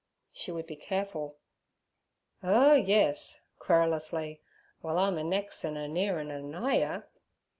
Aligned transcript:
She 0.33 0.51
would 0.51 0.65
be 0.65 0.77
careful. 0.77 1.37
'Oh 2.41 2.73
yes' 2.73 3.45
querulously, 3.59 4.41
'w'ile 4.81 4.97
I'm 4.97 5.19
a 5.19 5.23
nex' 5.23 5.63
an' 5.63 5.77
a 5.77 5.87
near 5.87 6.17
an' 6.17 6.31
a 6.31 6.41
nigh 6.41 6.79
yer.' 6.79 7.03